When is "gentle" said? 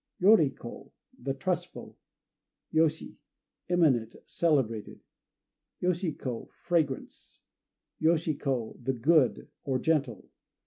9.77-10.27